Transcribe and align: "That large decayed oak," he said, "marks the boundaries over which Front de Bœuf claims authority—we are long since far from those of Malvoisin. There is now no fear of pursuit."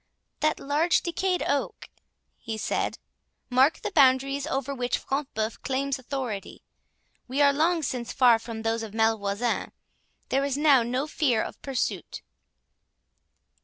"That 0.39 0.59
large 0.59 1.03
decayed 1.03 1.43
oak," 1.43 1.87
he 2.39 2.57
said, 2.57 2.97
"marks 3.51 3.81
the 3.81 3.91
boundaries 3.91 4.47
over 4.47 4.73
which 4.73 4.97
Front 4.97 5.31
de 5.35 5.41
Bœuf 5.41 5.61
claims 5.61 5.99
authority—we 5.99 7.39
are 7.39 7.53
long 7.53 7.83
since 7.83 8.11
far 8.11 8.39
from 8.39 8.63
those 8.63 8.81
of 8.81 8.95
Malvoisin. 8.95 9.71
There 10.29 10.43
is 10.43 10.57
now 10.57 10.81
no 10.81 11.05
fear 11.05 11.43
of 11.43 11.61
pursuit." 11.61 12.23